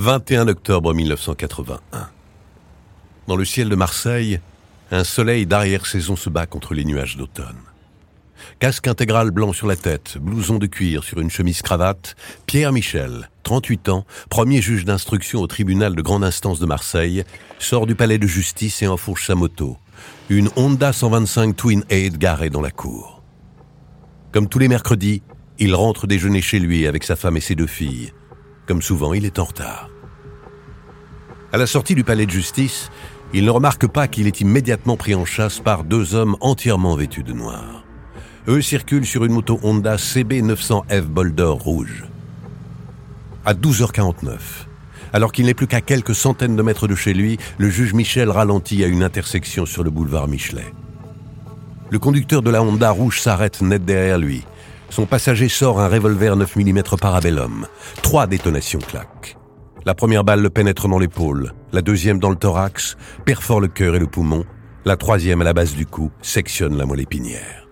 21 0.00 0.46
octobre 0.46 0.94
1981. 0.94 2.08
Dans 3.26 3.34
le 3.34 3.44
ciel 3.44 3.68
de 3.68 3.74
Marseille, 3.74 4.38
un 4.92 5.02
soleil 5.02 5.44
d'arrière-saison 5.44 6.14
se 6.14 6.30
bat 6.30 6.46
contre 6.46 6.72
les 6.72 6.84
nuages 6.84 7.16
d'automne. 7.16 7.58
Casque 8.60 8.86
intégral 8.86 9.32
blanc 9.32 9.52
sur 9.52 9.66
la 9.66 9.74
tête, 9.74 10.16
blouson 10.20 10.58
de 10.58 10.66
cuir 10.66 11.02
sur 11.02 11.18
une 11.18 11.30
chemise 11.30 11.62
cravate, 11.62 12.14
Pierre 12.46 12.70
Michel, 12.70 13.28
38 13.42 13.88
ans, 13.88 14.06
premier 14.30 14.62
juge 14.62 14.84
d'instruction 14.84 15.40
au 15.40 15.48
tribunal 15.48 15.96
de 15.96 16.02
grande 16.02 16.22
instance 16.22 16.60
de 16.60 16.66
Marseille, 16.66 17.24
sort 17.58 17.86
du 17.86 17.96
palais 17.96 18.18
de 18.18 18.26
justice 18.28 18.80
et 18.82 18.86
enfourche 18.86 19.26
sa 19.26 19.34
moto, 19.34 19.78
une 20.28 20.48
Honda 20.54 20.92
125 20.92 21.56
Twin 21.56 21.84
8 21.90 22.18
garée 22.18 22.50
dans 22.50 22.62
la 22.62 22.70
cour. 22.70 23.20
Comme 24.30 24.48
tous 24.48 24.60
les 24.60 24.68
mercredis, 24.68 25.22
il 25.58 25.74
rentre 25.74 26.06
déjeuner 26.06 26.40
chez 26.40 26.60
lui 26.60 26.86
avec 26.86 27.02
sa 27.02 27.16
femme 27.16 27.36
et 27.36 27.40
ses 27.40 27.56
deux 27.56 27.66
filles. 27.66 28.12
Comme 28.68 28.82
souvent, 28.82 29.14
il 29.14 29.24
est 29.24 29.38
en 29.38 29.44
retard. 29.44 29.88
À 31.54 31.56
la 31.56 31.66
sortie 31.66 31.94
du 31.94 32.04
palais 32.04 32.26
de 32.26 32.30
justice, 32.30 32.90
il 33.32 33.46
ne 33.46 33.50
remarque 33.50 33.86
pas 33.86 34.08
qu'il 34.08 34.26
est 34.26 34.42
immédiatement 34.42 34.98
pris 34.98 35.14
en 35.14 35.24
chasse 35.24 35.58
par 35.58 35.84
deux 35.84 36.14
hommes 36.14 36.36
entièrement 36.40 36.94
vêtus 36.94 37.22
de 37.22 37.32
noir. 37.32 37.82
Eux 38.46 38.60
circulent 38.60 39.06
sur 39.06 39.24
une 39.24 39.32
moto 39.32 39.58
Honda 39.62 39.96
CB 39.96 40.42
900F 40.42 41.02
Boulder 41.02 41.44
rouge. 41.44 42.04
À 43.46 43.54
12h49, 43.54 44.36
alors 45.14 45.32
qu'il 45.32 45.46
n'est 45.46 45.54
plus 45.54 45.66
qu'à 45.66 45.80
quelques 45.80 46.14
centaines 46.14 46.56
de 46.56 46.62
mètres 46.62 46.88
de 46.88 46.94
chez 46.94 47.14
lui, 47.14 47.38
le 47.56 47.70
juge 47.70 47.94
Michel 47.94 48.28
ralentit 48.28 48.84
à 48.84 48.86
une 48.86 49.02
intersection 49.02 49.64
sur 49.64 49.82
le 49.82 49.90
boulevard 49.90 50.28
Michelet. 50.28 50.74
Le 51.88 51.98
conducteur 51.98 52.42
de 52.42 52.50
la 52.50 52.62
Honda 52.62 52.90
rouge 52.90 53.20
s'arrête 53.22 53.62
net 53.62 53.82
derrière 53.86 54.18
lui. 54.18 54.44
Son 54.90 55.06
passager 55.06 55.48
sort 55.48 55.80
un 55.80 55.88
revolver 55.88 56.36
9 56.36 56.56
mm 56.56 56.82
Parabellum. 57.00 57.66
Trois 58.02 58.26
détonations 58.26 58.78
claquent. 58.78 59.36
La 59.84 59.94
première 59.94 60.24
balle 60.24 60.42
le 60.42 60.50
pénètre 60.50 60.88
dans 60.88 60.98
l'épaule, 60.98 61.52
la 61.72 61.82
deuxième 61.82 62.18
dans 62.18 62.30
le 62.30 62.36
thorax, 62.36 62.96
perfore 63.24 63.60
le 63.60 63.68
cœur 63.68 63.94
et 63.94 63.98
le 63.98 64.06
poumon, 64.06 64.44
la 64.84 64.96
troisième 64.96 65.40
à 65.40 65.44
la 65.44 65.52
base 65.52 65.74
du 65.74 65.86
cou 65.86 66.10
sectionne 66.22 66.76
la 66.76 66.84
moelle 66.84 67.00
épinière. 67.00 67.66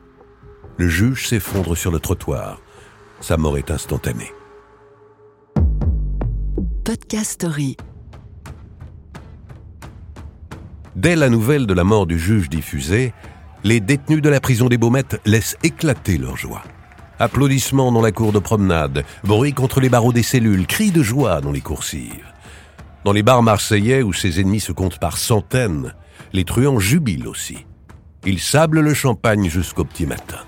Le 0.77 0.89
juge 0.89 1.29
s'effondre 1.29 1.77
sur 1.77 1.91
le 1.91 1.99
trottoir. 1.99 2.61
Sa 3.21 3.37
mort 3.37 3.59
est 3.59 3.71
instantanée. 3.71 4.31
Podcast 6.85 7.33
Story. 7.33 7.77
Dès 10.95 11.17
la 11.17 11.29
nouvelle 11.29 11.67
de 11.67 11.75
la 11.75 11.85
mort 11.85 12.07
du 12.07 12.19
juge 12.19 12.49
diffusée, 12.49 13.12
les 13.65 13.81
détenus 13.81 14.23
de 14.23 14.29
la 14.29 14.41
prison 14.41 14.69
des 14.69 14.79
Baumettes 14.79 15.21
laissent 15.27 15.57
éclater 15.62 16.19
leur 16.19 16.37
joie. 16.37 16.62
Applaudissements 17.19 17.92
dans 17.92 18.03
la 18.03 18.12
cour 18.12 18.33
de 18.33 18.39
promenade, 18.39 19.05
bruit 19.25 19.55
contre 19.55 19.81
les 19.81 19.89
barreaux 19.89 20.12
des 20.12 20.22
cellules, 20.22 20.67
cris 20.67 20.91
de 20.91 21.03
joie 21.03 21.41
dans 21.41 21.53
les 21.53 21.62
coursives. 21.62 22.27
Dans 23.05 23.12
les 23.12 23.22
bars 23.22 23.42
marseillais 23.42 24.03
où 24.03 24.12
ses 24.12 24.41
ennemis 24.41 24.61
se 24.61 24.72
comptent 24.72 24.98
par 24.98 25.17
centaines, 25.17 25.94
les 26.34 26.44
truands 26.44 26.78
jubilent 26.78 27.28
aussi. 27.28 27.64
Ils 28.27 28.41
sablent 28.41 28.81
le 28.81 28.92
champagne 28.92 29.48
jusqu'au 29.48 29.84
petit 29.84 30.05
matin. 30.05 30.41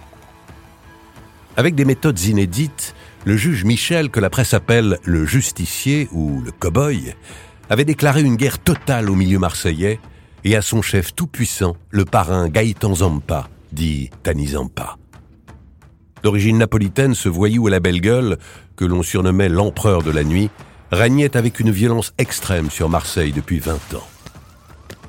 Avec 1.56 1.74
des 1.74 1.86
méthodes 1.86 2.20
inédites, 2.20 2.94
le 3.24 3.36
juge 3.36 3.64
Michel, 3.64 4.10
que 4.10 4.20
la 4.20 4.28
presse 4.28 4.52
appelle 4.52 4.98
le 5.04 5.24
justicier 5.24 6.08
ou 6.12 6.42
le 6.42 6.50
cow-boy, 6.50 7.14
avait 7.70 7.84
déclaré 7.84 8.20
une 8.22 8.36
guerre 8.36 8.58
totale 8.58 9.08
au 9.08 9.14
milieu 9.14 9.38
marseillais 9.38 10.00
et 10.44 10.54
à 10.54 10.62
son 10.62 10.82
chef 10.82 11.14
tout-puissant, 11.14 11.76
le 11.90 12.04
parrain 12.04 12.48
Gaëtan 12.48 12.96
Zampa, 12.96 13.48
dit 13.72 14.10
Tani 14.22 14.48
Zampa. 14.48 14.96
D'origine 16.28 16.58
napolitaine, 16.58 17.14
ce 17.14 17.30
voyou 17.30 17.68
à 17.68 17.70
la 17.70 17.80
belle 17.80 18.02
gueule, 18.02 18.36
que 18.76 18.84
l'on 18.84 19.02
surnommait 19.02 19.48
l'empereur 19.48 20.02
de 20.02 20.10
la 20.10 20.24
nuit, 20.24 20.50
régnait 20.92 21.38
avec 21.38 21.58
une 21.58 21.70
violence 21.70 22.12
extrême 22.18 22.70
sur 22.70 22.90
Marseille 22.90 23.32
depuis 23.32 23.60
20 23.60 23.94
ans. 23.94 24.06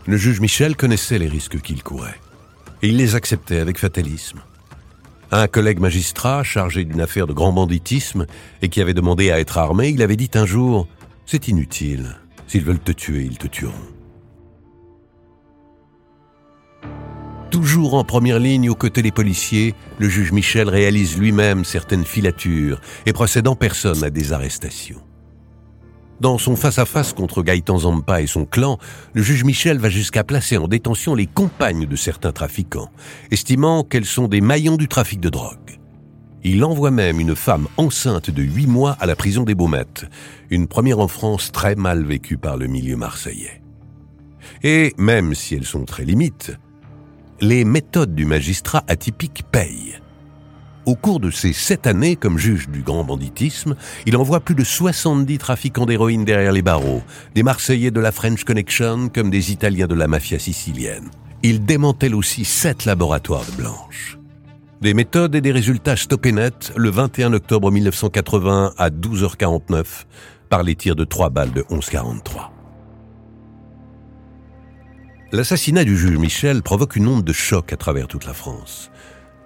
Le 0.08 0.16
juge 0.16 0.40
Michel 0.40 0.78
connaissait 0.78 1.20
les 1.20 1.28
risques 1.28 1.60
qu'il 1.60 1.84
courait, 1.84 2.16
et 2.82 2.88
il 2.88 2.96
les 2.96 3.16
acceptait 3.16 3.60
avec 3.60 3.78
fatalisme. 3.78 4.40
un 5.32 5.48
collègue 5.50 5.82
magistrat 5.82 6.42
chargé 6.44 6.86
d'une 6.86 7.02
affaire 7.02 7.28
de 7.28 7.34
grand 7.34 7.52
banditisme 7.52 8.26
et 8.62 8.70
qui 8.70 8.80
avait 8.80 8.94
demandé 8.94 9.30
à 9.30 9.42
être 9.42 9.58
armé, 9.58 9.90
il 9.90 10.02
avait 10.02 10.16
dit 10.16 10.32
un 10.36 10.46
jour⁇ 10.46 10.84
C'est 11.26 11.50
inutile, 11.50 12.16
s'ils 12.48 12.64
veulent 12.64 12.80
te 12.80 12.94
tuer, 12.94 13.24
ils 13.30 13.38
te 13.38 13.48
tueront⁇ 13.48 13.74
Toujours 17.52 17.96
en 17.96 18.04
première 18.04 18.38
ligne 18.38 18.70
aux 18.70 18.76
côtés 18.76 19.02
des 19.02 19.12
policiers, 19.12 19.74
le 19.98 20.08
juge 20.08 20.32
Michel 20.32 20.70
réalise 20.70 21.18
lui-même 21.18 21.66
certaines 21.66 22.06
filatures 22.06 22.80
et 23.08 23.14
procède 23.14 23.48
en 23.48 23.56
personne 23.56 24.04
à 24.04 24.12
des 24.12 24.34
arrestations. 24.34 25.02
Dans 26.20 26.38
son 26.38 26.56
face-à-face 26.56 27.14
contre 27.14 27.42
Gaëtan 27.42 27.80
Zampa 27.80 28.22
et 28.22 28.28
son 28.28 28.46
clan, 28.46 28.78
le 29.14 29.24
juge 29.24 29.46
Michel 29.46 29.80
va 29.80 29.90
jusqu'à 29.90 30.24
placer 30.24 30.58
en 30.58 30.68
détention 30.68 31.16
les 31.16 31.26
compagnes 31.26 31.88
de 31.88 31.96
certains 31.96 32.34
trafiquants, 32.34 32.92
estimant 33.32 33.84
qu'elles 33.84 34.06
sont 34.06 34.28
des 34.28 34.42
maillons 34.42 34.78
du 34.78 34.88
trafic 34.88 35.20
de 35.20 35.30
drogue. 35.30 35.80
Il 36.44 36.64
envoie 36.64 36.92
même 36.92 37.20
une 37.20 37.36
femme 37.36 37.68
enceinte 37.78 38.30
de 38.30 38.44
huit 38.44 38.68
mois 38.68 38.96
à 39.00 39.08
la 39.08 39.16
prison 39.16 39.44
des 39.44 39.56
Baumettes, 39.56 40.06
une 40.52 40.68
première 40.68 41.00
en 41.00 41.08
France 41.08 41.52
très 41.52 41.76
mal 41.76 42.04
vécue 42.04 42.38
par 42.38 42.58
le 42.58 42.68
milieu 42.68 42.96
marseillais. 42.96 43.62
Et 44.62 44.94
même 44.98 45.34
si 45.34 45.56
elles 45.56 45.66
sont 45.66 45.86
très 45.86 46.06
limites, 46.06 46.52
les 47.42 47.64
méthodes 47.64 48.16
du 48.16 48.26
magistrat 48.26 48.84
atypique 48.88 49.44
payent. 49.52 50.00
Au 50.86 50.96
cours 50.96 51.20
de 51.20 51.30
ces 51.30 51.54
sept 51.54 51.88
années 51.88 52.16
comme 52.16 52.38
juge 52.38 52.70
du 52.70 52.82
grand 52.82 53.04
banditisme, 53.04 53.76
il 54.06 54.18
envoie 54.18 54.40
plus 54.40 54.56
de 54.56 54.64
70 54.64 55.38
trafiquants 55.38 55.86
d'héroïne 55.86 56.26
derrière 56.26 56.52
les 56.52 56.62
barreaux, 56.62 57.04
des 57.36 57.44
Marseillais 57.44 57.92
de 57.92 58.00
la 58.00 58.12
French 58.12 58.44
Connection 58.44 59.10
comme 59.10 59.30
des 59.30 59.52
Italiens 59.52 59.88
de 59.88 59.96
la 59.96 60.08
mafia 60.08 60.40
sicilienne. 60.40 61.10
Il 61.44 61.64
démantèle 61.66 62.16
aussi 62.16 62.44
sept 62.44 62.86
laboratoires 62.86 63.46
de 63.46 63.52
blanches. 63.52 64.18
Des 64.82 64.94
méthodes 64.94 65.36
et 65.36 65.42
des 65.42 65.52
résultats 65.52 65.96
stoppés 65.96 66.32
net 66.32 66.74
le 66.76 66.90
21 66.90 67.34
octobre 67.34 67.72
1980 67.72 68.74
à 68.78 68.90
12h49 68.90 69.86
par 70.50 70.64
les 70.64 70.76
tirs 70.76 70.96
de 70.96 71.04
trois 71.04 71.30
balles 71.30 71.52
de 71.52 71.64
1143. 71.70 72.59
L'assassinat 75.32 75.84
du 75.84 75.96
juge 75.96 76.18
Michel 76.18 76.64
provoque 76.64 76.96
une 76.96 77.08
onde 77.08 77.24
de 77.24 77.34
choc 77.34 77.72
à 77.72 77.78
travers 77.78 78.08
toute 78.08 78.26
la 78.26 78.34
France. 78.34 78.90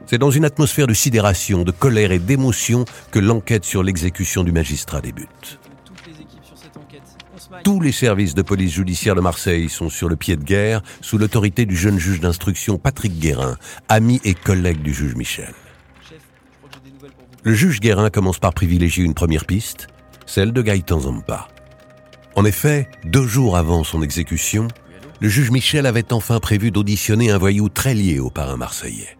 C'est 0.05 0.17
dans 0.17 0.31
une 0.31 0.45
atmosphère 0.45 0.87
de 0.87 0.93
sidération, 0.93 1.63
de 1.63 1.71
colère 1.71 2.13
et 2.13 2.19
d'émotion 2.19 2.85
que 3.11 3.19
l'enquête 3.19 3.65
sur 3.65 3.83
l'exécution 3.83 4.45
du 4.45 4.53
magistrat 4.53 5.01
débute. 5.01 5.59
Tous 7.65 7.81
les 7.81 7.91
services 7.91 8.33
de 8.33 8.41
police 8.41 8.73
judiciaire 8.73 9.15
de 9.15 9.21
Marseille 9.21 9.67
sont 9.67 9.89
sur 9.89 10.07
le 10.07 10.15
pied 10.15 10.37
de 10.37 10.43
guerre 10.43 10.81
sous 11.01 11.17
l'autorité 11.17 11.65
du 11.65 11.75
jeune 11.75 11.99
juge 11.99 12.21
d'instruction 12.21 12.77
Patrick 12.77 13.19
Guérin, 13.19 13.57
ami 13.89 14.21
et 14.23 14.33
collègue 14.33 14.81
du 14.81 14.93
juge 14.93 15.15
Michel. 15.15 15.53
Le 17.43 17.53
juge 17.53 17.81
Guérin 17.81 18.09
commence 18.09 18.39
par 18.39 18.53
privilégier 18.53 19.03
une 19.03 19.13
première 19.13 19.45
piste, 19.45 19.87
celle 20.25 20.53
de 20.53 20.61
Gaëtan 20.61 21.01
Zampa. 21.01 21.49
En 22.35 22.45
effet, 22.45 22.89
deux 23.03 23.27
jours 23.27 23.57
avant 23.57 23.83
son 23.83 24.01
exécution, 24.01 24.67
le 25.23 25.29
juge 25.29 25.51
Michel 25.51 25.85
avait 25.85 26.11
enfin 26.11 26.41
prévu 26.41 26.69
d'auditionner 26.69 27.31
un 27.31 27.37
voyou 27.37 27.69
très 27.69 27.93
lié 27.93 28.19
au 28.19 28.29
parrain 28.29 28.57
marseillais. 28.57 29.17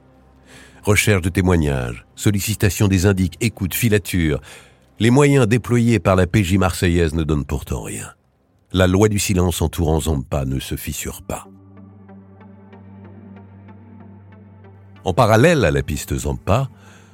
Recherche 0.83 1.21
de 1.21 1.29
témoignages, 1.29 2.05
sollicitation 2.13 2.89
des 2.89 3.05
indiques, 3.05 3.37
écoute, 3.39 3.73
filature. 3.73 4.41
Les 4.99 5.11
moyens 5.11 5.47
déployés 5.47 5.99
par 5.99 6.17
la 6.17 6.27
PJ 6.27 6.55
marseillaise 6.55 7.13
ne 7.13 7.23
donnent 7.23 7.45
pourtant 7.45 7.83
rien. 7.83 8.09
La 8.73 8.85
loi 8.85 9.07
du 9.07 9.17
silence 9.17 9.61
entourant 9.61 10.01
Zampa 10.01 10.43
ne 10.43 10.59
se 10.59 10.75
fissure 10.75 11.21
pas. 11.21 11.47
En 15.05 15.13
parallèle 15.13 15.63
à 15.63 15.71
la 15.71 15.83
piste 15.83 16.17
Zampa, 16.17 16.67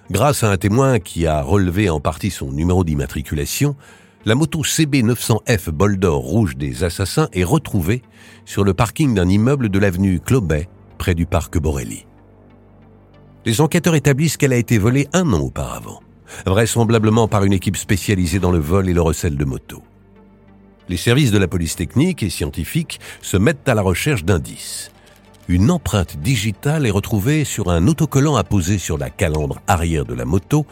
grâce 0.10 0.44
à 0.44 0.50
un 0.50 0.58
témoin 0.58 1.00
qui 1.00 1.28
a 1.28 1.44
relevé 1.44 1.92
en 1.92 2.00
partie 2.00 2.32
son 2.32 2.52
numéro 2.52 2.84
d'immatriculation, 2.84 3.76
la 4.26 4.36
moto 4.36 4.64
CB900F 4.64 5.70
Boldor 5.72 6.22
rouge 6.22 6.58
des 6.58 6.84
assassins 6.84 7.30
est 7.32 7.44
retrouvée 7.44 8.02
sur 8.46 8.64
le 8.64 8.74
parking 8.74 9.16
d'un 9.16 9.30
immeuble 9.30 9.70
de 9.70 9.80
l'avenue 9.80 10.20
Clobet, 10.20 10.68
près 10.98 11.16
du 11.16 11.26
parc 11.26 11.58
Borelli. 11.58 12.06
Les 13.46 13.62
enquêteurs 13.62 13.96
établissent 13.96 14.36
qu'elle 14.36 14.52
a 14.52 14.58
été 14.58 14.78
volée 14.78 15.08
un 15.14 15.32
an 15.32 15.40
auparavant, 15.40 16.02
vraisemblablement 16.46 17.30
par 17.30 17.46
une 17.46 17.54
équipe 17.54 17.78
spécialisée 17.78 18.40
dans 18.40 18.52
le 18.52 18.60
vol 18.60 18.90
et 18.90 18.94
le 18.94 19.02
recel 19.02 19.38
de 19.38 19.46
motos. 19.46 19.84
Les 20.90 20.98
services 20.98 21.32
de 21.32 21.38
la 21.38 21.48
police 21.48 21.78
technique 21.78 22.22
et 22.22 22.30
scientifique 22.30 23.00
se 23.22 23.38
mettent 23.38 23.70
à 23.70 23.76
la 23.76 23.82
recherche 23.82 24.26
d'indices. 24.26 24.92
Une 25.48 25.72
empreinte 25.72 26.18
digitale 26.18 26.86
est 26.86 26.92
retrouvée 26.92 27.46
sur 27.46 27.72
un 27.72 27.88
autocollant 27.88 28.36
apposé 28.36 28.80
sur 28.80 28.98
la 28.98 29.10
calandre 29.10 29.62
arrière 29.68 30.06
de 30.06 30.14
la 30.14 30.26
moto. 30.26 30.66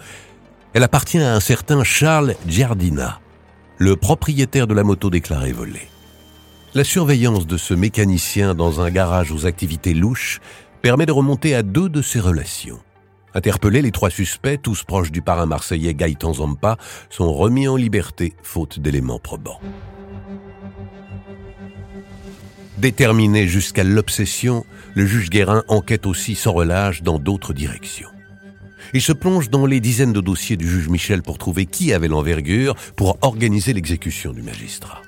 Elle 0.74 0.84
appartient 0.84 1.20
à 1.20 1.34
un 1.34 1.40
certain 1.40 1.84
Charles 1.84 2.36
Giardina, 2.48 3.20
le 3.78 3.96
propriétaire 3.96 4.68
de 4.68 4.74
la 4.74 4.84
moto 4.84 5.10
déclaré 5.10 5.52
volée. 5.52 5.88
La 6.74 6.84
surveillance 6.84 7.48
de 7.48 7.58
ce 7.58 7.74
mécanicien 7.74 8.56
dans 8.56 8.82
un 8.82 8.90
garage 8.90 9.32
aux 9.32 9.46
activités 9.46 9.94
louches 9.94 10.40
permet 10.82 11.06
de 11.06 11.12
remonter 11.12 11.56
à 11.56 11.64
deux 11.64 11.90
de 11.90 12.02
ses 12.02 12.20
relations. 12.20 12.80
Interpellés, 13.34 13.82
les 13.82 13.92
trois 13.92 14.10
suspects, 14.10 14.60
tous 14.62 14.84
proches 14.84 15.12
du 15.12 15.22
parrain 15.22 15.46
marseillais 15.46 15.94
Gaëtan 15.94 16.34
Zampa, 16.34 16.78
sont 17.10 17.32
remis 17.34 17.68
en 17.68 17.76
liberté 17.76 18.34
faute 18.42 18.80
d'éléments 18.80 19.20
probants. 19.20 19.60
Déterminé 22.78 23.48
jusqu'à 23.48 23.84
l'obsession, 23.84 24.66
le 24.94 25.06
juge 25.06 25.30
Guérin 25.30 25.64
enquête 25.68 26.06
aussi 26.06 26.36
sans 26.36 26.54
relâche 26.54 27.02
dans 27.02 27.20
d'autres 27.20 27.54
directions. 27.54 28.10
Il 28.98 29.02
se 29.02 29.14
plonge 29.14 29.52
dans 29.52 29.68
les 29.68 29.80
dizaines 29.80 30.12
de 30.12 30.22
dossiers 30.22 30.58
du 30.58 30.68
juge 30.68 30.90
Michel 30.90 31.22
pour 31.22 31.38
trouver 31.38 31.68
qui 31.68 31.94
avait 31.94 32.08
l'envergure 32.08 32.74
pour 32.96 33.20
organiser 33.22 33.72
l'exécution 33.72 34.34
du 34.34 34.42
magistrat. 34.42 35.04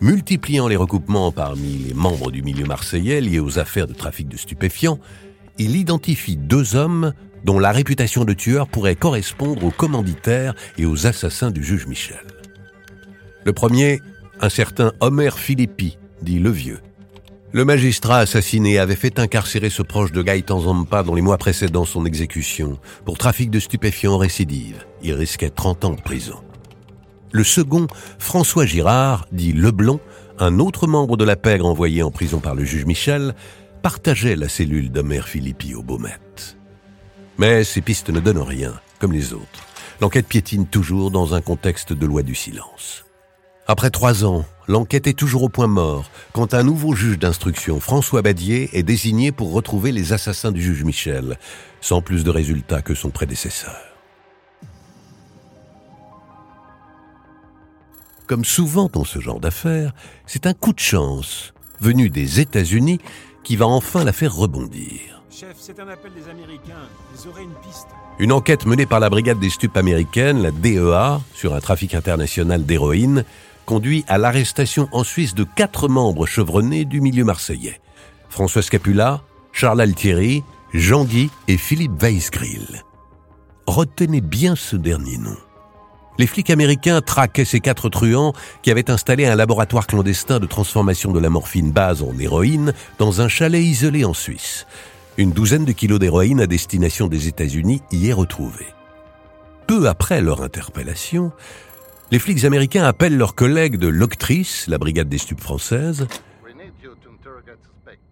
Multipliant 0.00 0.68
les 0.68 0.76
recoupements 0.76 1.30
parmi 1.30 1.76
les 1.86 1.92
membres 1.92 2.30
du 2.30 2.42
milieu 2.42 2.64
marseillais 2.64 3.20
liés 3.20 3.40
aux 3.40 3.58
affaires 3.58 3.86
de 3.86 3.92
trafic 3.92 4.26
de 4.26 4.38
stupéfiants, 4.38 4.98
il 5.58 5.76
identifie 5.76 6.38
deux 6.38 6.76
hommes 6.76 7.12
dont 7.44 7.58
la 7.58 7.72
réputation 7.72 8.24
de 8.24 8.32
tueur 8.32 8.68
pourrait 8.68 8.96
correspondre 8.96 9.66
aux 9.66 9.70
commanditaires 9.70 10.54
et 10.78 10.86
aux 10.86 11.06
assassins 11.06 11.50
du 11.50 11.62
juge 11.62 11.86
Michel. 11.86 12.24
Le 13.44 13.52
premier, 13.52 14.00
un 14.40 14.48
certain 14.48 14.92
Homer 15.00 15.32
Philippi, 15.36 15.98
dit 16.22 16.38
le 16.38 16.48
vieux. 16.48 16.80
Le 17.54 17.64
magistrat 17.64 18.18
assassiné 18.18 18.80
avait 18.80 18.96
fait 18.96 19.20
incarcérer 19.20 19.70
ce 19.70 19.82
proche 19.82 20.10
de 20.10 20.22
Gaëtan 20.22 20.58
Zampa 20.58 21.04
dans 21.04 21.14
les 21.14 21.22
mois 21.22 21.38
précédant 21.38 21.84
son 21.84 22.04
exécution 22.04 22.80
pour 23.04 23.16
trafic 23.16 23.48
de 23.48 23.60
stupéfiants 23.60 24.18
récidive. 24.18 24.84
Il 25.04 25.14
risquait 25.14 25.50
30 25.50 25.84
ans 25.84 25.94
de 25.94 26.00
prison. 26.00 26.42
Le 27.30 27.44
second, 27.44 27.86
François 28.18 28.66
Girard, 28.66 29.28
dit 29.30 29.52
Leblond, 29.52 30.00
un 30.40 30.58
autre 30.58 30.88
membre 30.88 31.16
de 31.16 31.22
la 31.22 31.36
pègre 31.36 31.66
envoyé 31.66 32.02
en 32.02 32.10
prison 32.10 32.40
par 32.40 32.56
le 32.56 32.64
juge 32.64 32.86
Michel, 32.86 33.36
partageait 33.82 34.34
la 34.34 34.48
cellule 34.48 34.90
d'Homer 34.90 35.22
Philippi 35.24 35.76
au 35.76 35.84
Baumette. 35.84 36.56
Mais 37.38 37.62
ces 37.62 37.82
pistes 37.82 38.10
ne 38.10 38.18
donnent 38.18 38.38
rien, 38.38 38.80
comme 38.98 39.12
les 39.12 39.32
autres. 39.32 39.64
L'enquête 40.00 40.26
piétine 40.26 40.66
toujours 40.66 41.12
dans 41.12 41.34
un 41.34 41.40
contexte 41.40 41.92
de 41.92 42.04
loi 42.04 42.24
du 42.24 42.34
silence. 42.34 43.04
Après 43.66 43.88
trois 43.88 44.26
ans, 44.26 44.44
l'enquête 44.68 45.06
est 45.06 45.18
toujours 45.18 45.44
au 45.44 45.48
point 45.48 45.66
mort 45.66 46.10
quand 46.34 46.52
un 46.52 46.62
nouveau 46.62 46.94
juge 46.94 47.18
d'instruction, 47.18 47.80
François 47.80 48.20
Badier, 48.20 48.68
est 48.76 48.82
désigné 48.82 49.32
pour 49.32 49.52
retrouver 49.52 49.90
les 49.90 50.12
assassins 50.12 50.52
du 50.52 50.62
juge 50.62 50.84
Michel, 50.84 51.38
sans 51.80 52.02
plus 52.02 52.24
de 52.24 52.30
résultats 52.30 52.82
que 52.82 52.94
son 52.94 53.08
prédécesseur. 53.08 53.74
Comme 58.26 58.44
souvent 58.44 58.90
dans 58.92 59.04
ce 59.04 59.18
genre 59.18 59.40
d'affaires, 59.40 59.94
c'est 60.26 60.46
un 60.46 60.52
coup 60.52 60.74
de 60.74 60.80
chance, 60.80 61.54
venu 61.80 62.10
des 62.10 62.40
États-Unis, 62.40 63.00
qui 63.44 63.56
va 63.56 63.66
enfin 63.66 64.04
la 64.04 64.12
faire 64.12 64.34
rebondir. 64.34 65.22
Chef, 65.30 65.56
c'est 65.58 65.80
un 65.80 65.88
appel 65.88 66.12
des 66.12 66.30
Américains. 66.30 66.88
Ils 67.14 67.28
auraient 67.28 67.42
une 67.42 67.54
piste. 67.66 67.88
Une 68.18 68.32
enquête 68.32 68.66
menée 68.66 68.86
par 68.86 69.00
la 69.00 69.10
brigade 69.10 69.40
des 69.40 69.50
stupes 69.50 69.76
américaines, 69.76 70.42
la 70.42 70.50
DEA, 70.50 71.20
sur 71.34 71.54
un 71.54 71.60
trafic 71.60 71.94
international 71.94 72.64
d'héroïne, 72.64 73.24
conduit 73.64 74.04
à 74.08 74.18
l'arrestation 74.18 74.88
en 74.92 75.04
Suisse 75.04 75.34
de 75.34 75.44
quatre 75.44 75.88
membres 75.88 76.26
chevronnés 76.26 76.84
du 76.84 77.00
milieu 77.00 77.24
marseillais. 77.24 77.80
François 78.28 78.62
Scapula, 78.62 79.22
Charles 79.52 79.80
Altieri, 79.80 80.42
Jean-Guy 80.72 81.30
et 81.48 81.56
Philippe 81.56 82.02
Weisgrill. 82.02 82.82
Retenez 83.66 84.20
bien 84.20 84.56
ce 84.56 84.76
dernier 84.76 85.18
nom. 85.18 85.36
Les 86.18 86.26
flics 86.26 86.50
américains 86.50 87.00
traquaient 87.00 87.44
ces 87.44 87.60
quatre 87.60 87.88
truands 87.88 88.34
qui 88.62 88.70
avaient 88.70 88.90
installé 88.90 89.26
un 89.26 89.34
laboratoire 89.34 89.86
clandestin 89.86 90.38
de 90.38 90.46
transformation 90.46 91.12
de 91.12 91.18
la 91.18 91.30
morphine 91.30 91.72
base 91.72 92.02
en 92.02 92.16
héroïne 92.18 92.72
dans 92.98 93.20
un 93.20 93.28
chalet 93.28 93.62
isolé 93.62 94.04
en 94.04 94.14
Suisse. 94.14 94.66
Une 95.16 95.32
douzaine 95.32 95.64
de 95.64 95.72
kilos 95.72 95.98
d'héroïne 95.98 96.40
à 96.40 96.46
destination 96.46 97.08
des 97.08 97.28
États-Unis 97.28 97.82
y 97.90 98.08
est 98.08 98.12
retrouvée. 98.12 98.66
Peu 99.66 99.88
après 99.88 100.20
leur 100.20 100.42
interpellation, 100.42 101.32
les 102.10 102.18
flics 102.18 102.44
américains 102.44 102.84
appellent 102.84 103.16
leurs 103.16 103.34
collègues 103.34 103.76
de 103.76 103.88
l'Octrice, 103.88 104.66
la 104.68 104.78
brigade 104.78 105.08
des 105.08 105.18
stupes 105.18 105.40
françaises, 105.40 106.06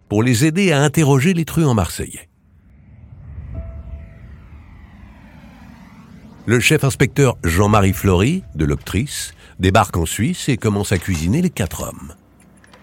pour 0.09 0.23
les 0.23 0.45
aider 0.45 0.71
à 0.71 0.81
interroger 0.81 1.33
les 1.33 1.45
truands 1.45 1.73
marseillais. 1.73 2.29
Le 6.45 6.59
chef 6.59 6.83
inspecteur 6.83 7.37
Jean-Marie 7.43 7.93
Flory, 7.93 8.43
de 8.53 8.65
l'Octrice, 8.65 9.33
débarque 9.59 9.95
en 9.95 10.05
Suisse 10.05 10.49
et 10.49 10.57
commence 10.57 10.91
à 10.91 10.97
cuisiner 10.97 11.41
les 11.41 11.49
quatre 11.49 11.83
hommes. 11.83 12.13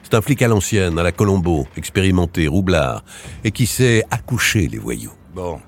C'est 0.02 0.14
un 0.14 0.22
flic 0.22 0.40
à 0.42 0.48
l'ancienne, 0.48 0.98
à 0.98 1.02
la 1.02 1.12
Colombo, 1.12 1.68
expérimenté, 1.76 2.48
roublard, 2.48 3.04
et 3.44 3.50
qui 3.50 3.66
sait 3.66 4.02
accoucher 4.10 4.66
les 4.66 4.78
voyous. 4.78 5.12
Bon. 5.34 5.60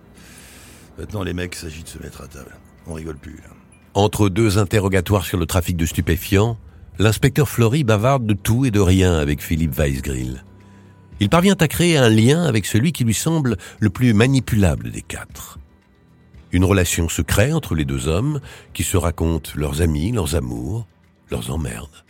Maintenant, 0.99 1.23
les 1.23 1.33
mecs, 1.33 1.55
s'agit 1.55 1.83
de 1.83 1.89
se 1.89 1.99
mettre 2.03 2.23
à 2.23 2.27
table. 2.27 2.56
On 2.87 2.94
rigole 2.94 3.19
plus, 3.19 3.37
là. 3.37 3.62
Entre 3.94 4.31
deux 4.31 4.56
interrogatoires 4.56 5.27
sur 5.27 5.37
le 5.37 5.44
trafic 5.44 5.77
de 5.77 5.85
stupéfiants, 5.85 6.56
l'inspecteur 6.99 7.49
Flory 7.49 7.85
bavarde 7.85 8.27
de 8.27 8.33
tout 8.33 8.65
et 8.65 8.71
de 8.71 8.81
rien 8.81 9.19
avec 9.19 9.43
Philippe 9.43 9.75
Weisgrill. 9.75 10.44
Il 11.21 11.29
parvient 11.29 11.56
à 11.61 11.69
créer 11.69 11.99
un 11.99 12.09
lien 12.09 12.43
avec 12.44 12.65
celui 12.65 12.93
qui 12.93 13.05
lui 13.05 13.12
semble 13.12 13.59
le 13.81 13.91
plus 13.91 14.15
manipulable 14.15 14.91
des 14.91 15.03
quatre. 15.03 15.59
Une 16.53 16.65
relation 16.65 17.09
se 17.11 17.21
crée 17.21 17.53
entre 17.53 17.75
les 17.75 17.85
deux 17.85 18.09
hommes 18.09 18.41
qui 18.73 18.83
se 18.83 18.97
racontent 18.97 19.53
leurs 19.56 19.83
amis, 19.83 20.11
leurs 20.11 20.37
amours, 20.37 20.87
leurs 21.31 21.50
emmerdes. 21.50 22.05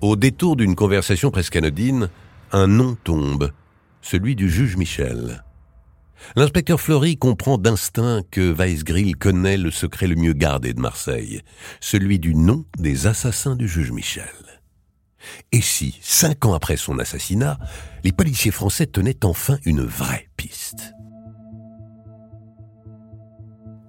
Au 0.00 0.14
détour 0.14 0.54
d'une 0.56 0.76
conversation 0.76 1.32
presque 1.32 1.56
anodine, 1.56 2.10
un 2.52 2.68
nom 2.68 2.96
tombe, 3.02 3.50
celui 4.02 4.36
du 4.36 4.48
juge 4.48 4.76
Michel. 4.76 5.42
L'inspecteur 6.34 6.80
Flory 6.80 7.16
comprend 7.16 7.58
d'instinct 7.58 8.22
que 8.30 8.52
Weisgrill 8.52 9.16
connaît 9.16 9.56
le 9.56 9.70
secret 9.70 10.06
le 10.06 10.16
mieux 10.16 10.32
gardé 10.32 10.72
de 10.74 10.80
Marseille, 10.80 11.42
celui 11.80 12.18
du 12.18 12.34
nom 12.34 12.64
des 12.78 13.06
assassins 13.06 13.56
du 13.56 13.68
juge 13.68 13.92
Michel. 13.92 14.24
Et 15.52 15.60
si, 15.60 15.98
cinq 16.02 16.44
ans 16.44 16.54
après 16.54 16.76
son 16.76 16.98
assassinat, 16.98 17.58
les 18.04 18.12
policiers 18.12 18.50
français 18.50 18.86
tenaient 18.86 19.24
enfin 19.24 19.58
une 19.64 19.82
vraie 19.82 20.28
piste? 20.36 20.92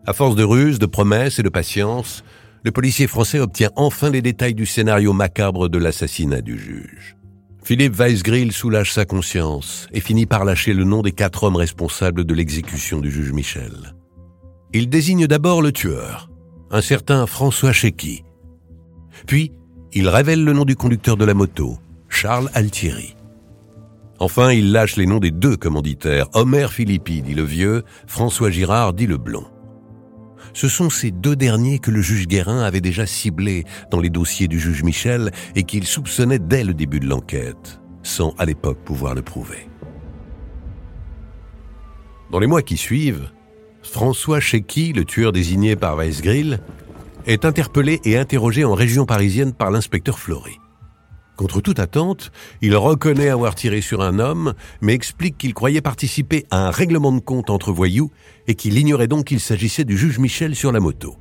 À 0.06 0.14
force 0.14 0.36
de 0.36 0.44
ruse, 0.44 0.80
de 0.80 0.86
promesses 0.86 1.38
et 1.38 1.44
de 1.44 1.50
patience, 1.50 2.24
le 2.64 2.72
policier 2.72 3.08
français 3.08 3.40
obtient 3.40 3.72
enfin 3.76 4.10
les 4.10 4.22
détails 4.22 4.56
du 4.56 4.66
scénario 4.66 5.12
macabre 5.12 5.68
de 5.68 5.78
l'assassinat 5.78 6.42
du 6.42 6.58
juge. 6.58 7.17
Philippe 7.68 7.96
Weisgrill 7.96 8.54
soulage 8.54 8.94
sa 8.94 9.04
conscience 9.04 9.90
et 9.92 10.00
finit 10.00 10.26
par 10.26 10.46
lâcher 10.46 10.72
le 10.72 10.86
nom 10.86 11.02
des 11.02 11.12
quatre 11.12 11.44
hommes 11.44 11.58
responsables 11.58 12.24
de 12.24 12.34
l'exécution 12.34 13.02
du 13.02 13.12
juge 13.12 13.34
Michel. 13.34 13.94
Il 14.72 14.88
désigne 14.88 15.28
d'abord 15.28 15.62
le 15.62 15.74
tueur, 15.74 16.30
un 16.72 16.80
certain 16.80 17.28
François 17.28 17.74
Chéqui. 17.74 18.24
Puis, 19.26 19.52
il 19.92 20.08
révèle 20.08 20.46
le 20.46 20.54
nom 20.54 20.64
du 20.64 20.78
conducteur 20.78 21.18
de 21.18 21.26
la 21.26 21.34
moto, 21.34 21.78
Charles 22.08 22.50
Altieri. 22.54 23.18
Enfin, 24.18 24.54
il 24.54 24.72
lâche 24.72 24.96
les 24.96 25.06
noms 25.06 25.20
des 25.20 25.32
deux 25.32 25.58
commanditaires, 25.58 26.30
Homer 26.36 26.68
Philippi, 26.70 27.22
dit 27.22 27.36
le 27.36 27.44
vieux, 27.44 27.84
François 28.06 28.50
Girard, 28.50 28.94
dit 28.94 29.08
le 29.08 29.18
blond. 29.18 29.46
Ce 30.54 30.68
sont 30.68 30.90
ces 30.90 31.12
deux 31.12 31.36
derniers 31.36 31.80
que 31.80 31.92
le 31.92 32.02
juge 32.02 32.28
Guérin 32.28 32.62
avait 32.62 32.82
déjà 32.82 33.06
ciblés 33.06 33.66
dans 33.92 34.00
les 34.00 34.10
dossiers 34.10 34.48
du 34.48 34.60
juge 34.60 34.84
Michel 34.84 35.32
et 35.56 35.64
qu'il 35.64 35.86
soupçonnait 35.86 36.40
dès 36.40 36.64
le 36.64 36.74
début 36.74 37.00
de 37.00 37.08
l'enquête, 37.08 37.80
sans 38.04 38.34
à 38.38 38.46
l'époque 38.46 38.80
pouvoir 38.84 39.16
le 39.16 39.22
prouver. 39.22 39.70
Dans 42.32 42.40
les 42.40 42.48
mois 42.48 42.62
qui 42.62 42.78
suivent, 42.78 43.30
François 43.82 44.40
Chéqui, 44.40 44.92
le 44.94 45.06
tueur 45.06 45.32
désigné 45.32 45.76
par 45.76 45.96
Weisgrill, 45.96 46.60
est 47.26 47.46
interpellé 47.46 48.00
et 48.04 48.18
interrogé 48.18 48.66
en 48.66 48.74
région 48.74 49.06
parisienne 49.06 49.54
par 49.54 49.72
l'inspecteur 49.72 50.20
Flory. 50.20 50.60
Contre 51.38 51.62
toute 51.62 51.80
attente, 51.80 52.32
il 52.64 52.76
reconnaît 52.76 53.30
avoir 53.30 53.54
tiré 53.54 53.82
sur 53.82 54.02
un 54.02 54.18
homme, 54.18 54.56
mais 54.82 54.94
explique 54.94 55.38
qu'il 55.38 55.54
croyait 55.54 55.82
participer 55.82 56.48
à 56.50 56.68
un 56.68 56.72
règlement 56.72 57.12
de 57.12 57.20
compte 57.20 57.52
entre 57.52 57.72
voyous 57.72 58.10
et 58.48 58.56
qu'il 58.56 58.76
ignorait 58.76 59.08
donc 59.08 59.26
qu'il 59.26 59.40
s'agissait 59.40 59.86
du 59.86 59.96
juge 59.96 60.18
Michel 60.18 60.56
sur 60.56 60.72
la 60.72 60.80
moto. 60.80 61.16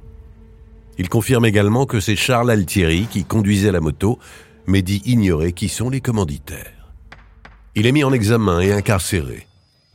Il 0.97 1.11
confirme 1.11 1.45
également 1.45 1.85
que 1.85 2.01
c'est 2.01 2.17
Charles 2.17 2.51
Altieri 2.51 3.07
qui 3.11 3.25
conduisait 3.25 3.73
la 3.73 3.83
moto, 3.83 4.19
mais 4.67 4.81
dit 4.81 5.03
ignorer 5.05 5.53
qui 5.53 5.69
sont 5.69 5.91
les 5.91 6.01
commanditaires. 6.01 6.95
Il 7.75 7.87
est 7.87 7.93
mis 7.93 8.03
en 8.03 8.13
examen 8.15 8.61
et 8.61 8.73
incarcéré, 8.73 9.47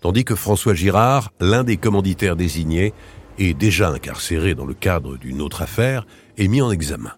tandis 0.02 0.24
que 0.24 0.36
François 0.36 0.76
Girard, 0.76 1.34
l'un 1.40 1.64
des 1.64 1.78
commanditaires 1.78 2.36
désignés, 2.36 2.94
et 3.40 3.56
déjà 3.56 3.90
incarcéré 3.90 4.54
dans 4.54 4.68
le 4.68 4.76
cadre 4.76 5.18
d'une 5.18 5.42
autre 5.42 5.64
affaire, 5.64 6.06
est 6.38 6.48
mis 6.48 6.62
en 6.62 6.70
examen. 6.70 7.14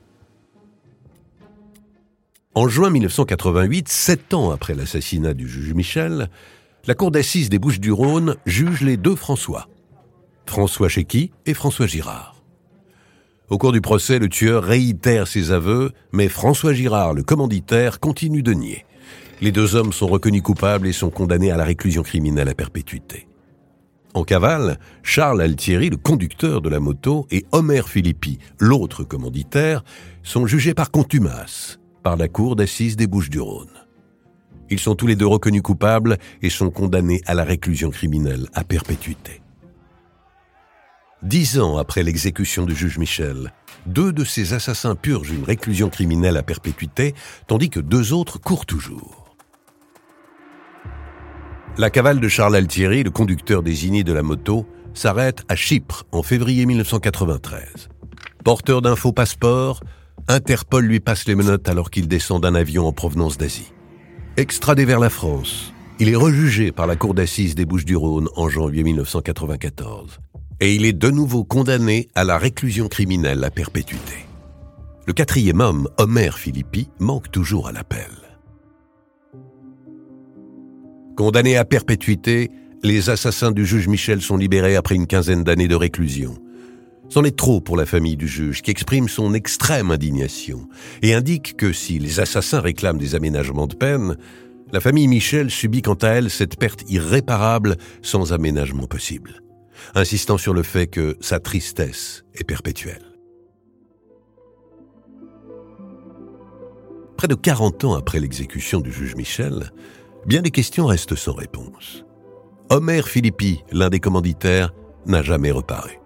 En 2.55 2.67
juin 2.67 2.91
1988, 2.91 3.89
sept 3.89 4.31
ans 4.35 4.51
après 4.51 4.75
l'assassinat 4.75 5.33
du 5.33 5.49
juge 5.49 5.73
Michel, 5.73 6.29
la 6.85 6.93
cour 6.93 7.09
d'assises 7.09 7.49
des 7.49 7.57
Bouches-du-Rhône 7.57 8.35
juge 8.45 8.81
les 8.81 8.95
deux 8.95 9.15
François, 9.15 9.67
François 10.45 10.87
Chéqui 10.87 11.31
et 11.47 11.55
François 11.55 11.87
Girard. 11.87 12.35
Au 13.49 13.57
cours 13.57 13.71
du 13.71 13.81
procès, 13.81 14.19
le 14.19 14.29
tueur 14.29 14.63
réitère 14.63 15.27
ses 15.27 15.51
aveux, 15.51 15.93
mais 16.11 16.27
François 16.27 16.73
Girard, 16.73 17.15
le 17.15 17.23
commanditaire, 17.23 17.99
continue 17.99 18.43
de 18.43 18.53
nier. 18.53 18.85
Les 19.41 19.51
deux 19.51 19.73
hommes 19.73 19.91
sont 19.91 20.07
reconnus 20.07 20.43
coupables 20.43 20.85
et 20.85 20.93
sont 20.93 21.09
condamnés 21.09 21.49
à 21.49 21.57
la 21.57 21.65
réclusion 21.65 22.03
criminelle 22.03 22.49
à 22.49 22.53
perpétuité. 22.53 23.27
En 24.13 24.23
cavale, 24.23 24.77
Charles 25.01 25.41
Altieri, 25.41 25.89
le 25.89 25.97
conducteur 25.97 26.61
de 26.61 26.69
la 26.69 26.79
moto, 26.79 27.25
et 27.31 27.47
Homer 27.51 27.81
Philippi, 27.87 28.37
l'autre 28.59 29.03
commanditaire, 29.03 29.83
sont 30.21 30.45
jugés 30.45 30.75
par 30.75 30.91
contumace 30.91 31.79
par 32.03 32.17
la 32.17 32.27
cour 32.27 32.55
d'assises 32.55 32.97
des 32.97 33.07
Bouches-du-Rhône. 33.07 33.69
Ils 34.69 34.79
sont 34.79 34.95
tous 34.95 35.07
les 35.07 35.15
deux 35.15 35.27
reconnus 35.27 35.61
coupables 35.61 36.17
et 36.41 36.49
sont 36.49 36.69
condamnés 36.69 37.21
à 37.25 37.33
la 37.33 37.43
réclusion 37.43 37.89
criminelle 37.89 38.47
à 38.53 38.63
perpétuité. 38.63 39.41
Dix 41.21 41.59
ans 41.59 41.77
après 41.77 42.03
l'exécution 42.03 42.65
du 42.65 42.75
juge 42.75 42.97
Michel, 42.97 43.53
deux 43.85 44.11
de 44.11 44.25
ces 44.25 44.53
assassins 44.53 44.95
purgent 44.95 45.31
une 45.31 45.45
réclusion 45.45 45.89
criminelle 45.89 46.37
à 46.37 46.43
perpétuité, 46.43 47.15
tandis 47.47 47.69
que 47.69 47.79
deux 47.79 48.13
autres 48.13 48.39
courent 48.39 48.65
toujours. 48.65 49.35
La 51.77 51.89
cavale 51.89 52.19
de 52.19 52.27
Charles 52.27 52.55
Altieri, 52.55 53.03
le 53.03 53.09
conducteur 53.09 53.63
désigné 53.63 54.03
de 54.03 54.13
la 54.13 54.21
moto, 54.21 54.67
s'arrête 54.93 55.43
à 55.49 55.55
Chypre 55.55 56.05
en 56.11 56.21
février 56.21 56.65
1993. 56.65 57.89
Porteur 58.43 58.81
d'un 58.81 58.95
faux 58.95 59.13
passeport, 59.13 59.79
Interpol 60.27 60.85
lui 60.85 60.99
passe 60.99 61.27
les 61.27 61.35
menottes 61.35 61.67
alors 61.67 61.91
qu'il 61.91 62.07
descend 62.07 62.41
d'un 62.41 62.55
avion 62.55 62.87
en 62.87 62.93
provenance 62.93 63.37
d'Asie. 63.37 63.73
Extradé 64.37 64.85
vers 64.85 64.99
la 64.99 65.09
France, 65.09 65.73
il 65.99 66.09
est 66.09 66.15
rejugé 66.15 66.71
par 66.71 66.87
la 66.87 66.95
cour 66.95 67.13
d'assises 67.13 67.55
des 67.55 67.65
Bouches-du-Rhône 67.65 68.29
en 68.35 68.49
janvier 68.49 68.83
1994 68.83 70.19
et 70.59 70.75
il 70.75 70.85
est 70.85 70.93
de 70.93 71.09
nouveau 71.09 71.43
condamné 71.43 72.07
à 72.15 72.23
la 72.23 72.37
réclusion 72.37 72.87
criminelle 72.87 73.43
à 73.43 73.51
perpétuité. 73.51 74.13
Le 75.05 75.11
quatrième 75.11 75.59
homme, 75.59 75.89
Homer 75.97 76.31
Philippi, 76.37 76.89
manque 76.99 77.29
toujours 77.29 77.67
à 77.67 77.73
l'appel. 77.73 78.09
Condamnés 81.17 81.57
à 81.57 81.65
perpétuité, 81.65 82.49
les 82.81 83.09
assassins 83.09 83.51
du 83.51 83.65
juge 83.65 83.89
Michel 83.89 84.21
sont 84.21 84.37
libérés 84.37 84.77
après 84.77 84.95
une 84.95 85.05
quinzaine 85.05 85.43
d'années 85.43 85.67
de 85.67 85.75
réclusion. 85.75 86.35
C'en 87.09 87.23
est 87.23 87.37
trop 87.37 87.61
pour 87.61 87.77
la 87.77 87.85
famille 87.85 88.17
du 88.17 88.27
juge 88.27 88.61
qui 88.61 88.71
exprime 88.71 89.07
son 89.07 89.33
extrême 89.33 89.91
indignation 89.91 90.67
et 91.01 91.13
indique 91.13 91.55
que 91.57 91.73
si 91.73 91.99
les 91.99 92.19
assassins 92.19 92.61
réclament 92.61 92.97
des 92.97 93.15
aménagements 93.15 93.67
de 93.67 93.75
peine, 93.75 94.17
la 94.71 94.79
famille 94.79 95.07
Michel 95.07 95.51
subit 95.51 95.81
quant 95.81 95.93
à 95.95 96.07
elle 96.09 96.29
cette 96.29 96.57
perte 96.57 96.89
irréparable 96.89 97.77
sans 98.01 98.33
aménagement 98.33 98.87
possible 98.87 99.43
insistant 99.95 100.37
sur 100.37 100.53
le 100.53 100.63
fait 100.63 100.87
que 100.87 101.17
sa 101.19 101.39
tristesse 101.39 102.23
est 102.33 102.43
perpétuelle. 102.43 103.05
Près 107.17 107.27
de 107.27 107.35
40 107.35 107.85
ans 107.85 107.93
après 107.93 108.19
l'exécution 108.19 108.81
du 108.81 108.91
juge 108.91 109.15
Michel, 109.15 109.71
bien 110.25 110.41
des 110.41 110.51
questions 110.51 110.85
restent 110.85 111.15
sans 111.15 111.33
réponse. 111.33 112.05
Homer 112.69 113.03
Philippi, 113.03 113.63
l'un 113.71 113.89
des 113.89 113.99
commanditaires, 113.99 114.73
n'a 115.05 115.21
jamais 115.21 115.51
reparé. 115.51 115.99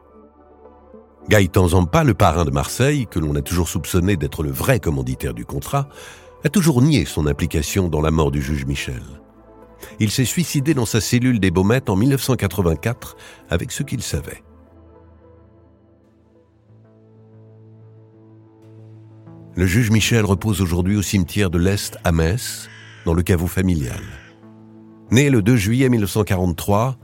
Gaëtan 1.30 1.70
Zampa, 1.70 2.04
le 2.04 2.14
parrain 2.14 2.46
de 2.46 2.52
Marseille, 2.52 3.08
que 3.08 3.20
l'on 3.20 3.36
a 3.36 3.42
toujours 3.42 3.68
soupçonné 3.68 4.16
d'être 4.16 4.44
le 4.44 4.52
vrai 4.52 4.80
commanditaire 4.80 5.34
du 5.34 5.46
contrat, 5.46 5.90
a 6.44 6.50
toujours 6.50 6.82
nié 6.82 7.06
son 7.06 7.28
implication 7.28 7.90
dans 7.90 8.02
la 8.02 8.12
mort 8.12 8.32
du 8.32 8.42
juge 8.42 8.66
Michel 8.66 9.04
il 10.00 10.12
s'est 10.12 10.26
suicidé 10.26 10.74
dans 10.74 10.86
sa 10.86 11.02
cellule 11.02 11.40
des 11.40 11.52
Baumettes 11.52 11.90
en 11.90 11.96
1984 11.96 13.18
avec 13.50 13.72
ce 13.72 13.84
qu'il 13.84 14.02
savait. 14.02 14.44
Le 19.56 19.66
juge 19.66 19.90
Michel 19.90 20.24
repose 20.24 20.62
aujourd'hui 20.62 20.98
au 20.98 21.02
cimetière 21.02 21.50
de 21.50 21.58
l'Est 21.58 21.98
à 22.04 22.12
Metz, 22.12 22.70
dans 23.06 23.16
le 23.16 23.24
caveau 23.24 23.48
familial. 23.48 24.04
Né 25.10 25.32
le 25.32 25.42
2 25.42 25.56
juillet 25.56 25.90
1943, 25.90 26.98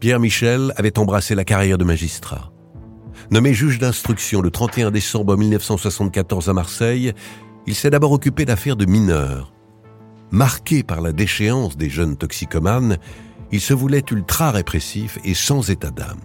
Pierre 0.00 0.20
Michel 0.20 0.72
avait 0.76 0.98
embrassé 0.98 1.34
la 1.34 1.44
carrière 1.44 1.76
de 1.76 1.84
magistrat. 1.84 2.50
Nommé 3.30 3.52
juge 3.54 3.78
d'instruction 3.78 4.40
le 4.40 4.50
31 4.50 4.90
décembre 4.90 5.36
1974 5.36 6.48
à 6.48 6.52
Marseille, 6.52 7.12
il 7.66 7.74
s'est 7.74 7.90
d'abord 7.90 8.12
occupé 8.12 8.44
d'affaires 8.44 8.76
de 8.76 8.86
mineurs, 8.86 9.52
Marqué 10.30 10.82
par 10.82 11.00
la 11.00 11.12
déchéance 11.12 11.76
des 11.78 11.88
jeunes 11.88 12.16
toxicomanes, 12.16 12.98
il 13.50 13.60
se 13.60 13.72
voulait 13.72 14.04
ultra 14.10 14.50
répressif 14.50 15.18
et 15.24 15.32
sans 15.32 15.70
état 15.70 15.90
d'âme. 15.90 16.20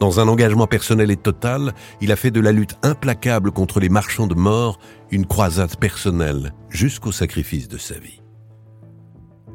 Dans 0.00 0.20
un 0.20 0.28
engagement 0.28 0.66
personnel 0.66 1.10
et 1.10 1.16
total, 1.16 1.72
il 2.02 2.12
a 2.12 2.16
fait 2.16 2.30
de 2.30 2.40
la 2.40 2.52
lutte 2.52 2.76
implacable 2.82 3.52
contre 3.52 3.80
les 3.80 3.88
marchands 3.88 4.26
de 4.26 4.34
mort 4.34 4.78
une 5.10 5.26
croisade 5.26 5.76
personnelle 5.76 6.52
jusqu'au 6.68 7.12
sacrifice 7.12 7.68
de 7.68 7.78
sa 7.78 7.98
vie. 7.98 8.20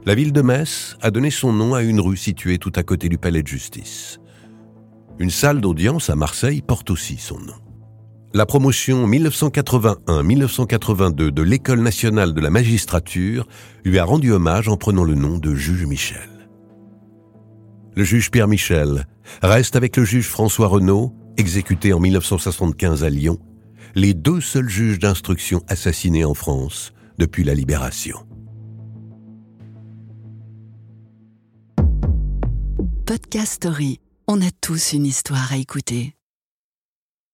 La 0.05 0.15
ville 0.15 0.33
de 0.33 0.41
Metz 0.41 0.97
a 1.01 1.11
donné 1.11 1.29
son 1.29 1.53
nom 1.53 1.73
à 1.73 1.83
une 1.83 1.99
rue 1.99 2.17
située 2.17 2.57
tout 2.57 2.73
à 2.75 2.83
côté 2.83 3.09
du 3.09 3.17
palais 3.17 3.41
de 3.41 3.47
justice. 3.47 4.19
Une 5.17 5.29
salle 5.29 5.61
d'audience 5.61 6.09
à 6.09 6.15
Marseille 6.15 6.61
porte 6.61 6.89
aussi 6.89 7.15
son 7.17 7.39
nom. 7.39 7.53
La 8.33 8.45
promotion 8.45 9.07
1981-1982 9.07 11.31
de 11.31 11.41
l'École 11.41 11.79
nationale 11.79 12.33
de 12.33 12.41
la 12.41 12.49
magistrature 12.49 13.47
lui 13.85 13.97
a 13.97 14.03
rendu 14.03 14.33
hommage 14.33 14.67
en 14.67 14.75
prenant 14.75 15.05
le 15.05 15.15
nom 15.15 15.37
de 15.37 15.55
juge 15.55 15.85
Michel. 15.85 16.49
Le 17.95 18.03
juge 18.03 18.29
Pierre 18.29 18.49
Michel 18.49 19.07
reste 19.41 19.77
avec 19.77 19.95
le 19.95 20.03
juge 20.03 20.27
François 20.27 20.67
Renaud, 20.67 21.13
exécuté 21.37 21.93
en 21.93 22.01
1975 22.01 23.05
à 23.05 23.09
Lyon, 23.09 23.39
les 23.95 24.13
deux 24.13 24.41
seuls 24.41 24.67
juges 24.67 24.99
d'instruction 24.99 25.61
assassinés 25.69 26.25
en 26.25 26.33
France 26.33 26.91
depuis 27.17 27.45
la 27.45 27.53
libération. 27.53 28.17
Podcast 33.05 33.53
Story. 33.53 34.01
On 34.27 34.41
a 34.41 34.49
tous 34.59 34.93
une 34.93 35.05
histoire 35.05 35.53
à 35.53 35.57
écouter. 35.57 36.15